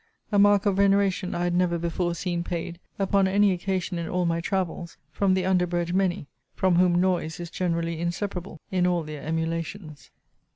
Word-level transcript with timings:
A 0.31 0.39
mark 0.39 0.65
of 0.65 0.77
veneration 0.77 1.35
I 1.35 1.43
had 1.43 1.53
never 1.53 1.77
before 1.77 2.15
seen 2.15 2.43
paid, 2.43 2.79
upon 2.97 3.27
any 3.27 3.51
occasion 3.51 3.99
in 3.99 4.09
all 4.09 4.25
my 4.25 4.41
travels, 4.41 4.97
from 5.11 5.35
the 5.35 5.45
under 5.45 5.67
bred 5.67 5.93
many, 5.93 6.25
from 6.55 6.77
whom 6.77 6.99
noise 6.99 7.39
is 7.39 7.51
generally 7.51 7.99
inseparable 7.99 8.59
in 8.71 8.87
all 8.87 9.03
their 9.03 9.21
emulations. 9.21 10.09